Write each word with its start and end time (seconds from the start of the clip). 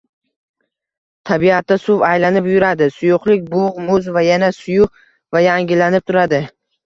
Tabiatda 1.29 1.75
suv 1.81 2.05
aylanib 2.07 2.47
yuradi: 2.53 2.87
suyuqlik, 2.95 3.45
bug', 3.51 3.77
muz 3.89 4.09
va 4.17 4.25
yana 4.31 4.51
suyuq 4.61 5.05
va 5.37 5.45
yangilanib 5.49 6.09
turadi 6.09 6.41